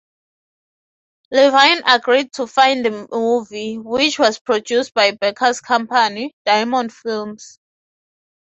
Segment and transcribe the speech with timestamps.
[1.29, 7.59] Levine agreed to fund the movie, which was produced by Baker's company, Diamond Films.